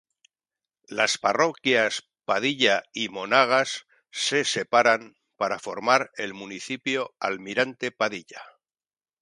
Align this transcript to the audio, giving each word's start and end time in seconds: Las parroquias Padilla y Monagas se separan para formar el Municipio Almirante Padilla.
Las 0.87 1.19
parroquias 1.19 2.07
Padilla 2.25 2.81
y 2.91 3.09
Monagas 3.09 3.85
se 4.09 4.45
separan 4.45 5.15
para 5.37 5.59
formar 5.59 6.09
el 6.17 6.33
Municipio 6.33 7.13
Almirante 7.19 7.91
Padilla. 7.91 8.41